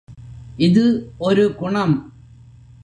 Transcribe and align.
இது 0.57 0.83
ஒரு 1.17 1.55
குணம். 1.55 1.95